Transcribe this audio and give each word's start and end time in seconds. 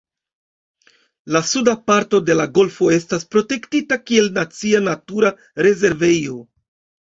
La 1.35 1.41
suda 1.49 1.75
parto 1.91 2.21
de 2.31 2.37
la 2.39 2.47
golfo 2.57 2.89
estas 2.97 3.27
protektita 3.37 4.01
kiel 4.09 4.33
nacia 4.41 4.85
natura 4.89 5.35
rezervejo. 5.71 6.45